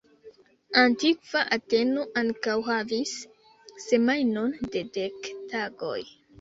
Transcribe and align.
Antikva 0.83 1.43
Ateno 1.57 2.07
ankaŭ 2.23 2.57
havis 2.71 3.13
semajnon 3.87 4.59
de 4.77 4.85
dek 5.01 5.33
tagoj. 5.57 5.97